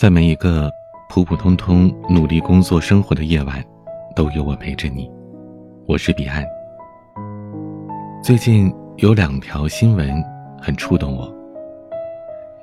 [0.00, 0.72] 在每一个
[1.10, 3.62] 普普通通努力工作生活的夜晚，
[4.16, 5.06] 都有我陪着你。
[5.86, 6.42] 我是彼岸。
[8.24, 10.10] 最近有两条新闻
[10.58, 11.30] 很触动我。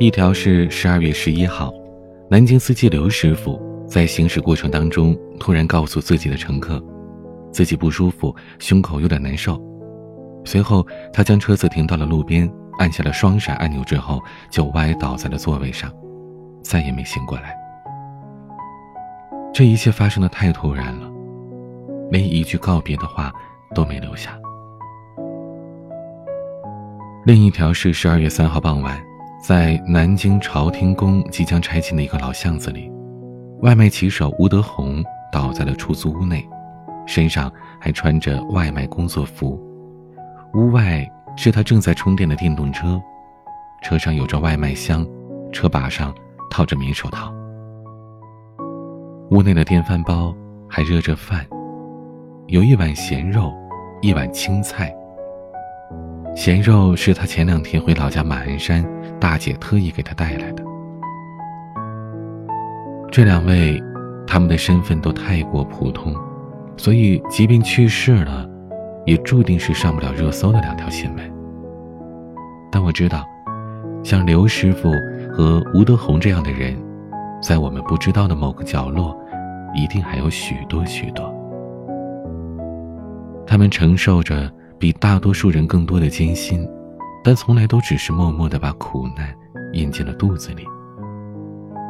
[0.00, 1.70] 一条是十二月十一号，
[2.30, 6.82] 南京司机刘师傅在行驶过程当中突然告诉自己的乘客，
[7.52, 9.60] 自己不舒服，胸口有点难受。
[10.46, 10.82] 随后，
[11.12, 14.18] 他将车子停到了路边，按下了双闪按钮之后，
[14.50, 15.92] 就歪倒在了座位上。
[16.62, 17.56] 再也没醒过来。
[19.52, 21.10] 这一切发生的太突然了，
[22.10, 23.32] 连一句告别的话
[23.74, 24.38] 都没留下。
[27.24, 29.02] 另一条是十二月三号傍晚，
[29.42, 32.90] 在南京朝天宫即将拆迁的一个老巷子里，
[33.60, 36.48] 外卖骑手吴德宏倒在了出租屋内，
[37.06, 39.60] 身上还穿着外卖工作服。
[40.54, 41.04] 屋外
[41.36, 43.00] 是他正在充电的电动车，
[43.82, 45.06] 车上有着外卖箱，
[45.52, 46.14] 车把上。
[46.50, 47.32] 套着棉手套，
[49.30, 50.34] 屋内的电饭煲
[50.68, 51.46] 还热着饭，
[52.46, 53.52] 有一碗咸肉，
[54.00, 54.94] 一碗青菜。
[56.34, 58.84] 咸肉是他前两天回老家马鞍山，
[59.20, 60.64] 大姐特意给他带来的。
[63.10, 63.80] 这两位，
[64.26, 66.14] 他们的身份都太过普通，
[66.76, 68.48] 所以即便去世了，
[69.04, 71.32] 也注定是上不了热搜的两条新闻。
[72.70, 73.24] 但我知道，
[74.02, 74.90] 像刘师傅。
[75.38, 76.76] 和吴德宏这样的人，
[77.40, 79.16] 在我们不知道的某个角落，
[79.72, 81.32] 一定还有许多许多。
[83.46, 86.68] 他们承受着比大多数人更多的艰辛，
[87.22, 89.32] 但从来都只是默默的把苦难
[89.74, 90.64] 咽进了肚子里。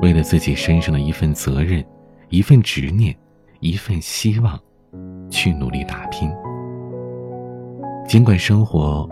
[0.02, 1.82] 为了自己身上的一份责任、
[2.28, 3.16] 一份执念、
[3.60, 4.60] 一份希望，
[5.30, 6.30] 去努力打拼。
[8.06, 9.08] 尽管生活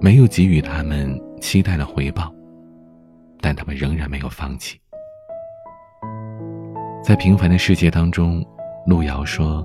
[0.00, 1.08] 没有给予他们
[1.40, 2.32] 期待的回报。
[3.40, 4.80] 但他们仍然没有放弃。
[7.02, 8.44] 在平凡的世界当中，
[8.86, 9.64] 路遥说：“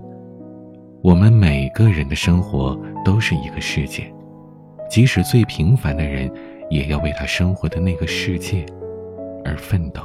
[1.02, 4.14] 我们每个人的生活都是一个世界，
[4.90, 6.32] 即使最平凡的人，
[6.70, 8.64] 也要为他生活的那个世界
[9.44, 10.02] 而奋斗。”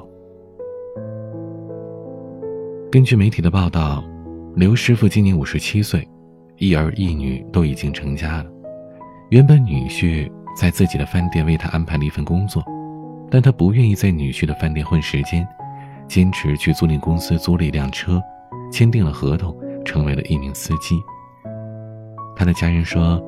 [2.90, 4.02] 根据媒体的报道，
[4.54, 6.08] 刘师傅今年五十七岁，
[6.56, 8.46] 一儿一女都已经成家了。
[9.28, 12.64] 原本女婿在自己的饭店为他安排了一份工作。
[13.30, 15.46] 但他不愿意在女婿的饭店混时间，
[16.08, 18.22] 坚持去租赁公司租了一辆车，
[18.72, 19.54] 签订了合同，
[19.84, 20.96] 成为了一名司机。
[22.36, 23.22] 他的家人说，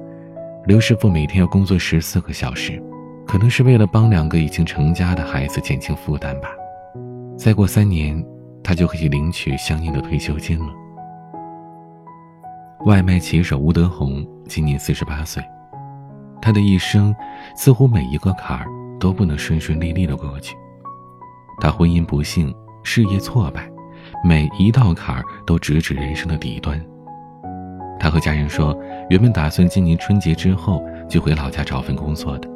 [0.67, 2.83] 刘师傅每天要工作十四个小时，
[3.27, 6.49] 可能是为了帮两个已经成家的孩子减轻负担吧。
[7.37, 8.25] 再过三年，
[8.63, 10.73] 他就可以领取相应的退休金了。
[12.87, 15.43] 外卖骑手吴德宏今年四十八岁，
[16.41, 17.15] 他的一生
[17.57, 18.67] 似乎每一个坎儿。
[18.99, 20.57] 都不能顺顺利利的过去。
[21.61, 23.71] 他婚姻不幸，事业挫败，
[24.25, 26.81] 每一道坎儿都直指人生的底端。
[27.99, 28.77] 他和家人说，
[29.11, 32.49] 原本打算今年春节之后就回老家找份工作的，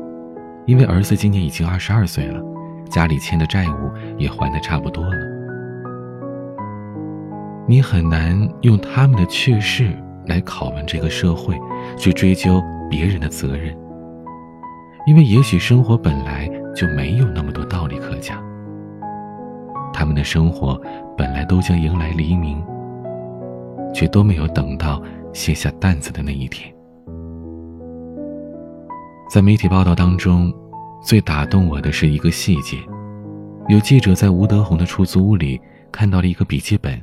[0.66, 2.40] 因为儿子今年已经二十二岁了，
[2.88, 5.16] 家里欠的债务也还的差不多了。
[7.66, 9.90] 你很难用他们的去世
[10.26, 11.58] 来拷问这个社会，
[11.96, 13.76] 去追究别人的责任。
[15.04, 18.40] 因为也许生活本来就没有那么多道理可讲，
[19.92, 20.80] 他们的生活
[21.16, 22.62] 本来都将迎来黎明，
[23.92, 25.02] 却都没有等到
[25.32, 26.72] 卸下担子的那一天。
[29.28, 30.52] 在媒体报道当中，
[31.02, 32.76] 最打动我的是一个细节：
[33.66, 37.02] 有记者在吴德宏的出租屋里看到了一个笔记本，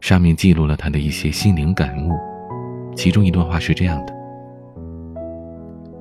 [0.00, 2.12] 上面记录了他的一些心灵感悟。
[2.96, 4.14] 其中一段话是这样的：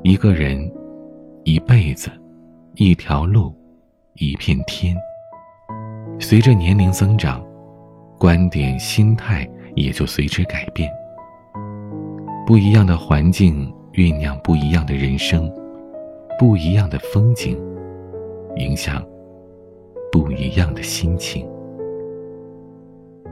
[0.04, 0.72] 一个人。
[1.48, 2.12] 一辈子，
[2.76, 3.56] 一条路，
[4.16, 4.94] 一片天。
[6.20, 7.42] 随着年龄增长，
[8.20, 10.92] 观点、心态也就随之改变。
[12.46, 15.50] 不一样的环境酝酿不一样的人生，
[16.38, 17.58] 不一样的风景
[18.58, 19.02] 影响
[20.12, 21.48] 不一样的心情。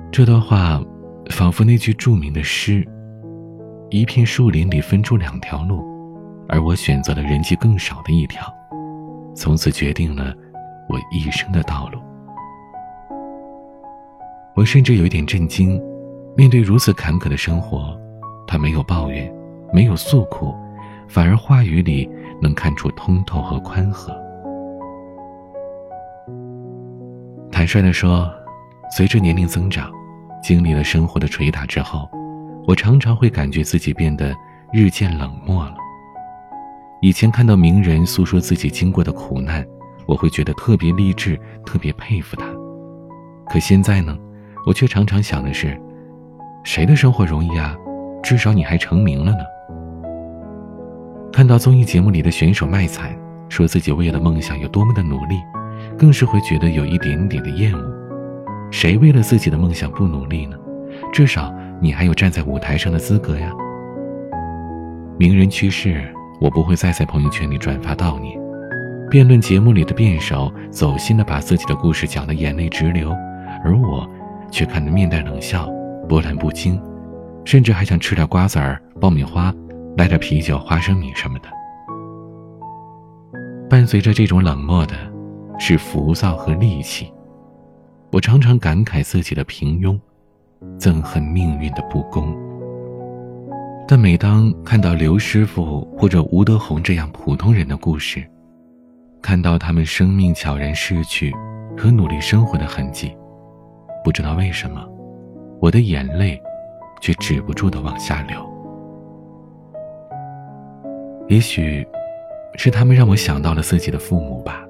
[0.09, 0.81] 这段话
[1.31, 2.87] 仿佛那句著名的诗
[3.91, 5.83] ：“一片树林里分出两条路。”
[6.47, 8.45] 而我选择了人迹更少的一条，
[9.35, 10.33] 从此决定了
[10.87, 11.99] 我一生的道路。
[14.55, 15.81] 我甚至有一点震惊，
[16.35, 17.99] 面对如此坎坷的生活，
[18.47, 19.33] 他没有抱怨，
[19.73, 20.55] 没有诉苦，
[21.07, 22.09] 反而话语里
[22.41, 24.15] 能看出通透和宽和。
[27.51, 28.31] 坦率地说，
[28.95, 29.91] 随着年龄增长，
[30.43, 32.09] 经历了生活的捶打之后，
[32.67, 34.33] 我常常会感觉自己变得
[34.71, 35.75] 日渐冷漠了。
[37.05, 39.63] 以前看到名人诉说自己经过的苦难，
[40.07, 42.47] 我会觉得特别励志，特别佩服他。
[43.47, 44.17] 可现在呢，
[44.65, 45.79] 我却常常想的是，
[46.63, 47.77] 谁的生活容易啊？
[48.23, 49.37] 至少你还成名了呢。
[51.31, 53.15] 看到综艺节目里的选手卖惨，
[53.49, 55.35] 说自己为了梦想有多么的努力，
[55.95, 57.83] 更是会觉得有一点点的厌恶。
[58.71, 60.57] 谁为了自己的梦想不努力呢？
[61.13, 63.51] 至少你还有站在舞台上的资格呀。
[65.19, 68.39] 名人去世，我不会再在朋友圈里转发悼念。
[69.09, 73.11] 辩论节目里的辩手走心的把自己的故事讲得眼泪直流，
[73.63, 74.09] 而我
[74.51, 75.69] 却看得面带冷笑，
[76.09, 76.81] 波澜不惊，
[77.45, 79.53] 甚至还想吃点瓜子儿、爆米花，
[79.97, 81.47] 来点啤酒、花生米什么的。
[83.69, 84.95] 伴随着这种冷漠的，
[85.59, 87.11] 是浮躁和戾气。
[88.11, 89.99] 我常常感慨自己的平庸，
[90.79, 92.44] 憎恨命运的不公。
[93.87, 98.25] 但每当看到刘师傅或者吴德宏这样普通人的故事，
[99.21, 101.31] 看到他们生命悄然逝去
[101.77, 103.15] 和努力生活的痕迹，
[104.03, 104.83] 不知道为什么，
[105.61, 106.41] 我的眼泪
[106.99, 108.43] 却止不住的往下流。
[111.27, 111.85] 也许，
[112.55, 114.63] 是他们让我想到了自己的父母吧。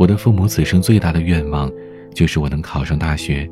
[0.00, 1.70] 我的父母此生最大的愿望，
[2.12, 3.48] 就是我能考上大学。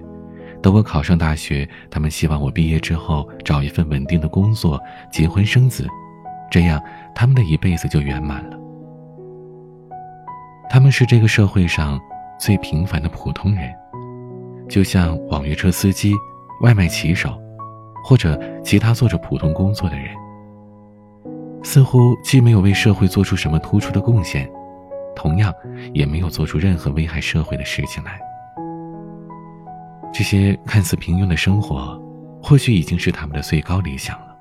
[0.67, 4.83] 等我考上大学，他们希望我毕业之后找一份稳定的工作，
[5.13, 5.87] 结婚生子，
[6.51, 6.83] 这样
[7.15, 8.59] 他们的一辈子就圆满了。
[10.69, 12.01] 他们是这个社会上
[12.37, 13.73] 最平凡的普通人，
[14.69, 16.13] 就像网约车司机、
[16.63, 17.41] 外卖骑手，
[18.03, 20.09] 或者其他做着普通工作的人。
[21.63, 24.51] 似乎既没有为社会做出什么突出的贡献，
[25.15, 25.55] 同样
[25.95, 28.19] 也没有做出任何危害社会的事情来。
[30.19, 32.01] 这些看似平庸的生活，
[32.43, 34.35] 或许已经是他们的最高理想了。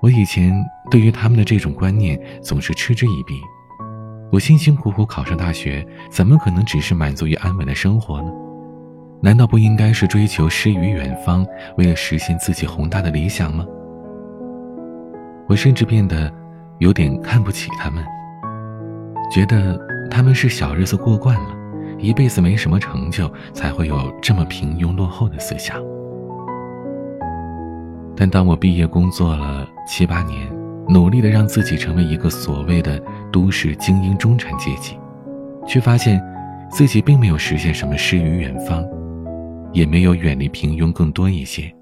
[0.00, 0.54] 我以前
[0.90, 3.34] 对于他们的这种观念总是嗤之以鼻。
[4.32, 8.32] 我辛辛苦苦考上大学，怎么可能只是满足于安稳的生活呢？
[9.20, 11.44] 难道不应该是追求诗与远方，
[11.76, 13.66] 为了实现自己宏大的理想吗？
[15.46, 16.32] 我甚至变得
[16.78, 18.02] 有点看不起他们，
[19.30, 19.78] 觉得
[20.10, 21.57] 他们是小日子过惯了，
[21.98, 25.76] 一辈子没什么成就，才会有这么平庸落后的思想。
[28.16, 30.48] 但当我毕业工作了七八年，
[30.88, 33.00] 努力的让自己成为一个所谓的
[33.32, 34.96] 都市精英中产阶级，
[35.66, 36.22] 却发现
[36.70, 38.84] 自己并没有实现什么诗与远方，
[39.72, 41.72] 也没有远离平庸更多一些，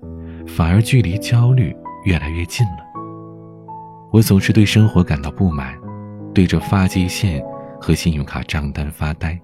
[0.47, 1.75] 反而距离焦虑
[2.05, 2.79] 越来越近了。
[4.11, 5.75] 我总是对生活感到不满，
[6.35, 7.43] 对着发际线
[7.81, 9.39] 和信用卡账单发呆。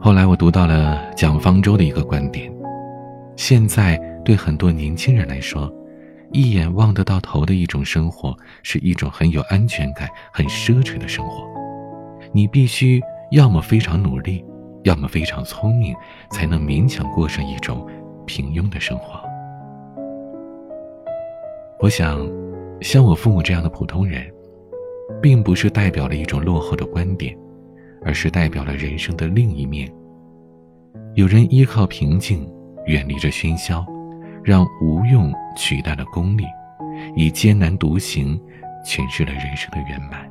[0.00, 2.52] 后来我读到了蒋方舟的一个观点：
[3.36, 5.72] 现在对很多年轻人来说。
[6.34, 11.46] 一眼望得到头的一种生活，是一种很有安全感、很奢侈的生活。
[12.32, 13.02] 你必须
[13.32, 14.42] 要么非常努力，
[14.84, 15.94] 要么非常聪明，
[16.30, 17.86] 才能勉强过上一种
[18.24, 19.20] 平庸的生活。
[21.80, 22.26] 我想，
[22.80, 24.24] 像我父母这样的普通人，
[25.20, 27.36] 并不是代表了一种落后的观点，
[28.04, 29.92] 而是代表了人生的另一面。
[31.14, 32.48] 有人依靠平静，
[32.86, 33.84] 远离着喧嚣。
[34.44, 36.42] 让无用取代了功利，
[37.14, 38.36] 以艰难独行
[38.84, 40.28] 诠释了人生的圆满。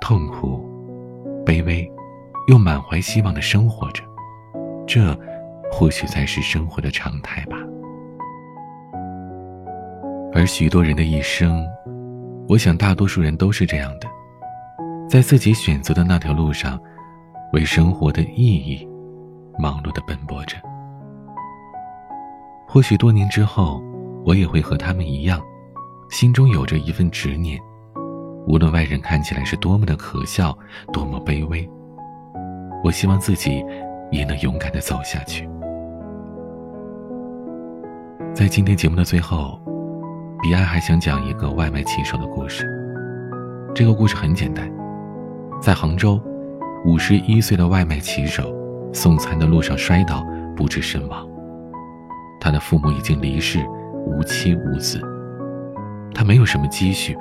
[0.00, 0.66] 痛苦、
[1.44, 1.86] 卑微，
[2.48, 4.02] 又满怀希望的生活着，
[4.86, 5.14] 这
[5.70, 7.58] 或许才是生活的常态吧。
[10.32, 11.62] 而许多人的一生，
[12.48, 14.08] 我想大多数人都是这样的，
[15.12, 16.80] 在自己选择的那条路上，
[17.52, 18.88] 为生活的意义
[19.58, 20.56] 忙碌的奔波着。
[22.66, 23.82] 或许多年之后，
[24.24, 25.38] 我也会和他们一样，
[26.08, 27.60] 心中有着一份执念，
[28.46, 30.56] 无论外人看起来是多么的可笑，
[30.94, 31.68] 多么卑微，
[32.82, 33.62] 我希望自己
[34.10, 35.46] 也能勇敢的走下去。
[38.32, 39.60] 在今天节目的最后，
[40.40, 42.66] 彼岸还想讲一个外卖骑手的故事。
[43.74, 44.66] 这个故事很简单，
[45.62, 46.20] 在杭州，
[46.84, 48.52] 五十一岁的外卖骑手
[48.92, 50.26] 送餐的路上摔倒，
[50.56, 51.24] 不治身亡。
[52.40, 53.64] 他的父母已经离世，
[54.04, 55.00] 无妻无子。
[56.12, 57.16] 他没有什么积蓄，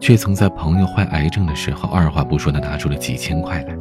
[0.00, 3.76] 却曾在朋友患癌症的时候二话不说的拿出了几千块来。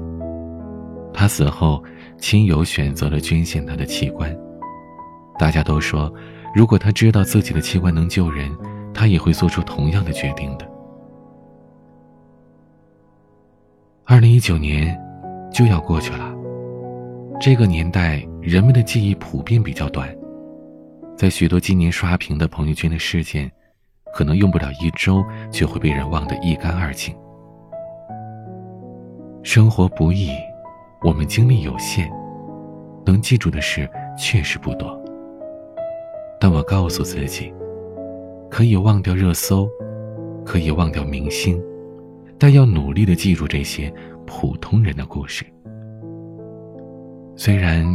[1.13, 1.81] 他死后，
[2.17, 4.35] 亲友选择了捐献他的器官。
[5.39, 6.13] 大家都说，
[6.53, 8.51] 如果他知道自己的器官能救人，
[8.93, 10.69] 他也会做出同样的决定的。
[14.09, 14.97] 二零一九年
[15.51, 16.33] 就要过去了，
[17.41, 20.07] 这个年代人们的记忆普遍比较短。
[21.17, 23.51] 在许多今年刷屏的朋友圈的事件，
[24.13, 25.21] 可能用不了一周
[25.51, 27.13] 就会被人忘得一干二净。
[29.43, 30.29] 生活不易，
[31.03, 32.09] 我们精力有限，
[33.05, 34.97] 能记住的事确实不多。
[36.39, 37.53] 但我告诉自己，
[38.49, 39.67] 可以忘掉热搜，
[40.45, 41.61] 可以忘掉明星，
[42.39, 43.91] 但要努力的记住这些
[44.25, 45.45] 普通人的故事。
[47.35, 47.85] 虽然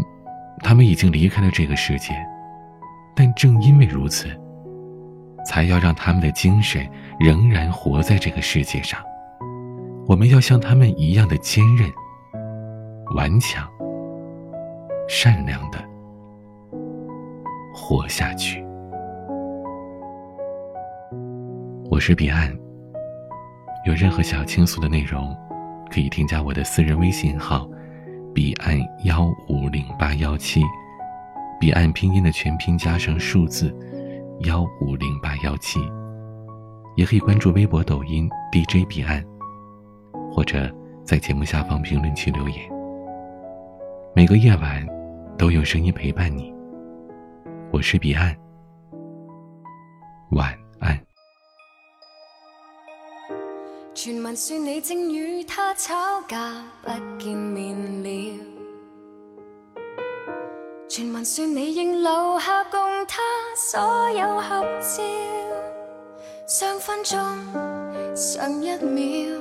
[0.61, 2.15] 他们已经离开了这个世界，
[3.15, 4.29] 但正因为如此，
[5.45, 6.87] 才要让他们的精神
[7.19, 9.01] 仍然活在这个世界上。
[10.07, 11.89] 我们要像他们一样的坚韧、
[13.15, 13.69] 顽强、
[15.09, 15.79] 善良的。
[17.75, 18.63] 活下去。
[21.91, 22.62] 我是彼岸。
[23.85, 25.37] 有任何想要倾诉的内容，
[25.91, 27.69] 可以添加我的私人微信号
[28.33, 30.63] “彼岸幺五零八幺七”，
[31.59, 33.77] 彼岸拼音的全拼加上数字
[34.41, 35.81] 幺五零八幺七。
[36.95, 39.25] 也可以关注微博、抖音 DJ 彼岸，
[40.31, 40.71] 或者
[41.05, 42.59] 在节目下方评论区留言。
[44.15, 44.87] 每个夜晚，
[45.37, 46.55] 都有声音陪伴你。
[47.73, 48.37] 我是彼岸，
[50.31, 51.12] 晚安。
[53.95, 56.91] 传闻说你正与他吵架，不
[57.23, 58.41] 见面了。
[60.89, 63.21] 传闻说你应留下共他
[63.55, 65.03] 所有合照。
[66.49, 67.19] 上分钟，
[68.17, 69.39] 上一秒，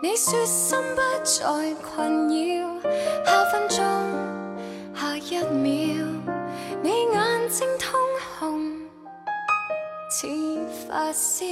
[0.00, 2.80] 你说心不再困扰。
[3.24, 3.84] 下分钟，
[4.94, 6.06] 下一秒。
[6.80, 7.98] 你眼睛通
[8.38, 8.78] 红，
[10.10, 10.28] 似
[10.88, 11.44] 发烧。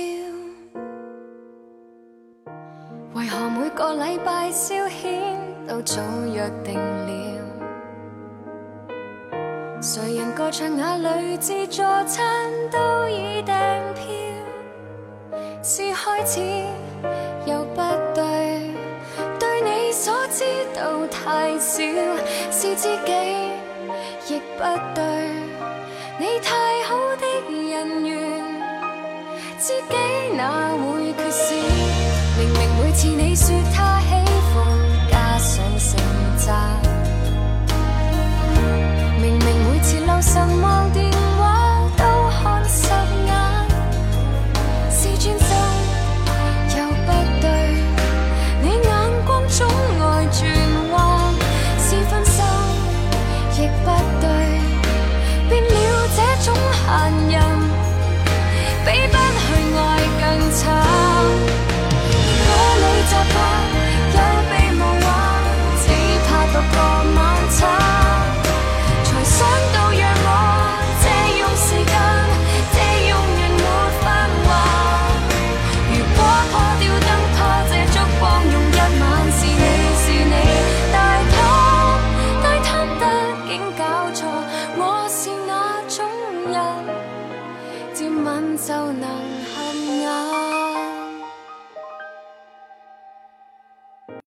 [3.82, 5.34] 个礼拜消遣
[5.66, 6.00] 都早
[6.32, 7.10] 约定了？
[9.82, 12.24] 谁人个场眼里自助餐
[12.70, 13.52] 都已订
[13.96, 14.04] 票？
[15.64, 16.40] 是开始
[17.44, 17.82] 又不
[18.14, 18.70] 对，
[19.40, 20.44] 对你所知
[20.76, 21.82] 道太少，
[22.52, 23.12] 是自己。
[24.28, 24.62] 亦不
[24.94, 25.02] 对，
[26.20, 28.44] 你太好的人缘，
[29.58, 31.81] 知己哪会缺少？
[33.02, 34.14] 是你说他喜
[34.54, 34.64] 欢
[35.11, 35.99] 加上成
[36.37, 36.80] 赞，
[39.21, 40.81] 明明每次留什么